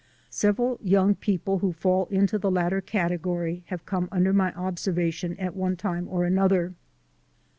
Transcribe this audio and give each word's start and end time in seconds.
Several 0.31 0.79
young 0.81 1.13
people 1.13 1.59
who 1.59 1.71
fall 1.73 2.05
into 2.07 2.39
the 2.39 2.49
lat 2.49 2.71
ter 2.71 2.81
category 2.81 3.61
have 3.67 3.85
come 3.85 4.09
under 4.11 4.33
my 4.33 4.51
observation 4.55 5.37
at 5.37 5.55
one 5.55 5.75
time 5.77 6.07
or 6.09 6.25
another. 6.25 6.73